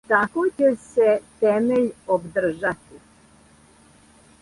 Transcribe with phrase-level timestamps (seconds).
[0.11, 1.11] Тако ће се
[1.43, 3.03] темељ обдржати,